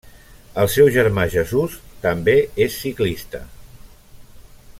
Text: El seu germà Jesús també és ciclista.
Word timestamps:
El 0.61 0.69
seu 0.75 0.87
germà 0.95 1.25
Jesús 1.35 1.75
també 2.07 2.37
és 2.67 2.81
ciclista. 2.87 3.47